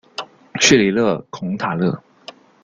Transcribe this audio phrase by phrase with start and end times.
[0.59, 1.95] 叙里勒孔塔勒。